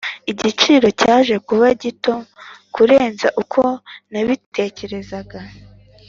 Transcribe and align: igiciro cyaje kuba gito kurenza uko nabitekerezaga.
igiciro 0.31 0.87
cyaje 1.01 1.35
kuba 1.47 1.67
gito 1.81 2.15
kurenza 2.75 3.27
uko 3.41 3.61
nabitekerezaga. 4.11 5.39